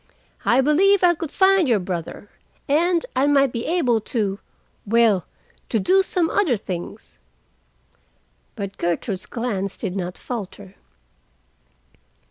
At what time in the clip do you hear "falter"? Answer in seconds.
10.17-10.73